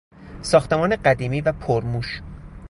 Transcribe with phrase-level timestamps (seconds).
[0.41, 2.21] ساختمان قدیمی و پرموش